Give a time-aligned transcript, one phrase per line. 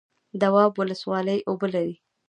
[0.41, 1.95] دواب ولسوالۍ اوبه لري؟